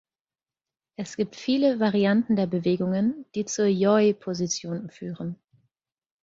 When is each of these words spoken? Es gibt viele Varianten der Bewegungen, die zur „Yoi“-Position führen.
Es 0.97 1.15
gibt 1.15 1.35
viele 1.35 1.79
Varianten 1.79 2.35
der 2.35 2.47
Bewegungen, 2.47 3.23
die 3.35 3.45
zur 3.45 3.65
„Yoi“-Position 3.67 4.89
führen. 4.89 5.35